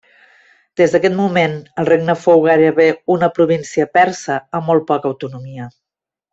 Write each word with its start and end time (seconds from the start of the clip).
Des 0.79 0.95
d'aquest 0.95 1.15
moment 1.19 1.53
el 1.83 1.89
regne 1.91 2.15
fou 2.23 2.41
gairebé 2.47 2.89
una 3.17 3.31
província 3.37 3.89
persa, 4.01 4.39
amb 4.61 4.69
molt 4.73 4.91
poca 4.93 5.13
autonomia. 5.15 5.71